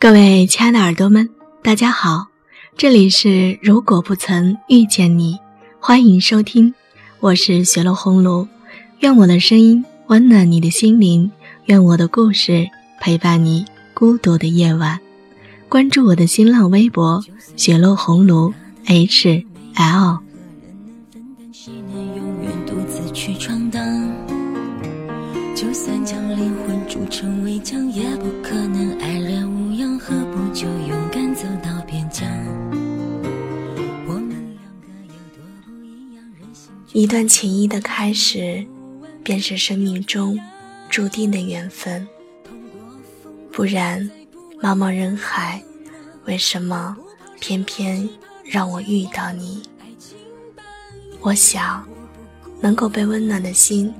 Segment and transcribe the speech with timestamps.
[0.00, 1.28] 各位亲爱的耳朵们，
[1.62, 2.28] 大家好，
[2.74, 5.38] 这里是如果不曾遇见你，
[5.78, 6.72] 欢迎收听，
[7.20, 8.48] 我是雪落红炉，
[9.00, 11.30] 愿我的声音温暖你的心灵，
[11.66, 12.66] 愿我的故事
[12.98, 14.98] 陪伴你孤独的夜晚。
[15.68, 17.22] 关注我的新浪微博
[17.54, 18.54] 雪落红炉
[18.86, 19.44] H
[19.74, 20.18] L。
[25.54, 28.69] 就算将灵魂铸成围墙，也不可能
[36.92, 38.66] 一段情谊的开始，
[39.22, 40.38] 便是生命中
[40.88, 42.06] 注定的缘分。
[43.52, 44.10] 不然，
[44.60, 45.62] 茫茫人海，
[46.24, 46.96] 为什么
[47.38, 48.08] 偏偏
[48.44, 49.62] 让我遇到你？
[51.20, 51.86] 我想，
[52.60, 53.92] 能够被温暖的心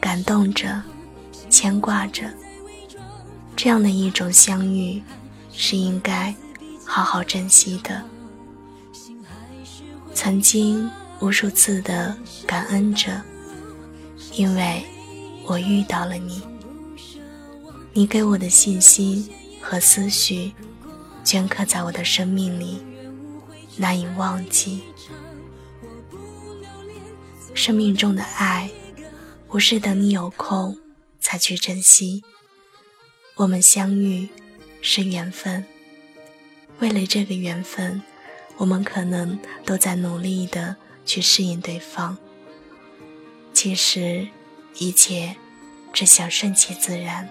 [0.00, 0.82] 感动着。
[1.48, 2.28] 牵挂着，
[3.54, 5.00] 这样的一种相遇，
[5.52, 6.34] 是应该
[6.84, 8.02] 好好珍惜的。
[10.12, 13.22] 曾经无数次的感恩着，
[14.32, 14.84] 因为
[15.46, 16.42] 我遇到了你，
[17.92, 20.52] 你给我的信息和思绪，
[21.24, 22.82] 镌刻在我的生命里，
[23.76, 24.82] 难以忘记。
[27.54, 28.70] 生命中的爱，
[29.48, 30.78] 不是等你有空。
[31.26, 32.22] 才去珍惜。
[33.36, 34.28] 我们相遇
[34.82, 35.64] 是缘分，
[36.80, 38.02] 为了这个缘分，
[38.58, 42.16] 我们可能都在努力的去适应对方。
[43.52, 44.26] 其实，
[44.78, 45.36] 一切
[45.92, 47.28] 只想顺其自然。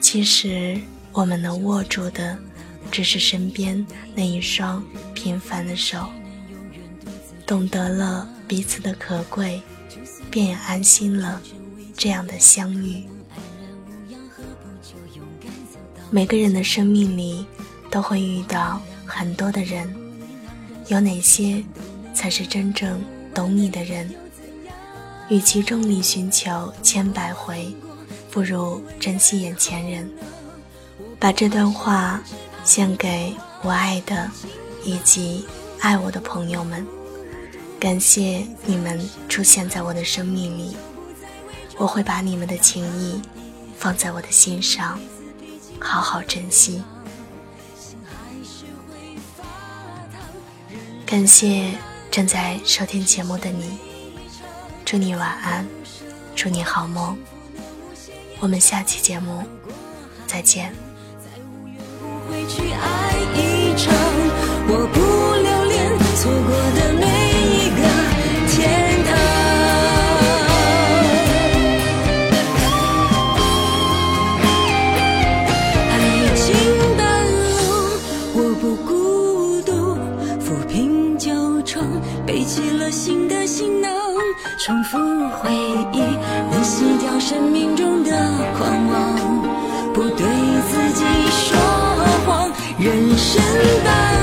[0.00, 0.80] 其实，
[1.12, 2.38] 我们能握住的，
[2.90, 6.08] 只是身边那一双平凡的手。
[7.46, 9.60] 懂得了彼此的可贵。
[10.30, 11.42] 便也安心了。
[11.94, 13.04] 这样的相遇，
[16.10, 17.46] 每个人的生命里
[17.90, 19.94] 都会遇到很多的人，
[20.88, 21.62] 有哪些
[22.14, 23.02] 才是真正
[23.34, 24.10] 懂你的人？
[25.28, 27.74] 与其众里寻求千百回，
[28.30, 30.10] 不如珍惜眼前人。
[31.18, 32.20] 把这段话
[32.64, 34.28] 献给我爱的
[34.84, 35.46] 以及
[35.80, 36.86] 爱我的朋友们。
[37.78, 40.76] 感谢你们出现在我的生命里，
[41.78, 43.22] 我会把你们的情谊
[43.78, 45.00] 放在我的心上，
[45.80, 46.82] 好好珍惜。
[51.12, 51.74] 感谢
[52.10, 53.76] 正在收听节目的你，
[54.82, 55.68] 祝你晚安，
[56.34, 57.14] 祝你好梦。
[58.40, 59.44] 我们下期节目
[60.26, 60.72] 再见。
[64.66, 65.00] 我不
[65.42, 66.92] 留恋错过的
[82.26, 83.90] 背起了新的行囊，
[84.58, 84.98] 重复
[85.38, 85.50] 回
[85.92, 86.00] 忆，
[86.50, 88.10] 能洗掉生命中的
[88.58, 89.42] 狂妄，
[89.92, 90.26] 不对
[90.70, 91.58] 自己说
[92.26, 94.21] 谎，人生。